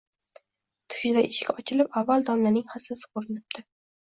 [0.93, 3.69] Tushida eshik ochilib, avval domlaning hassasi ko‘rinibdi.